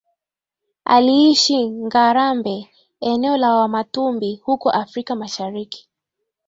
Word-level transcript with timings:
Aliishi 0.85 1.69
Ngarambe 1.69 2.69
eneo 3.01 3.37
la 3.37 3.55
Wamatumbi 3.55 4.41
huko 4.43 4.69
Afrika 4.71 5.15
Mashariki 5.15 5.89